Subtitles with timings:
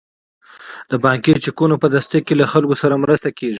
[0.91, 3.49] د بانکي چکونو په تصدیق کې له خلکو سره مرسته کیږي.